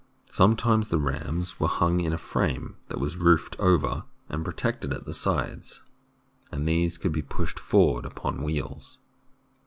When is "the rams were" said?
0.87-1.67